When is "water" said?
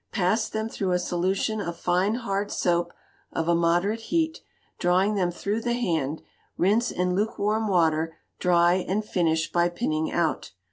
7.67-8.17